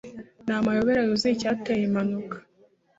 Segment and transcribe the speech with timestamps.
[0.45, 2.35] ni amayobera yuzuye icyateye impanuka